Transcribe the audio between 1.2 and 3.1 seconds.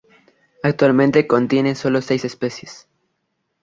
contiene solo seis especies.